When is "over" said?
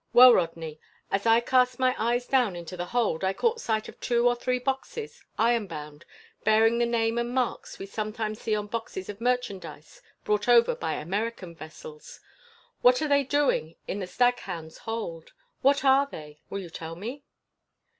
10.49-10.73